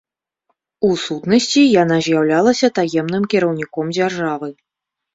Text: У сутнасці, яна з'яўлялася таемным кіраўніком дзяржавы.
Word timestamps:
У 0.89 0.89
сутнасці, 1.03 1.61
яна 1.83 1.97
з'яўлялася 2.09 2.73
таемным 2.81 3.31
кіраўніком 3.37 3.97
дзяржавы. 3.99 4.55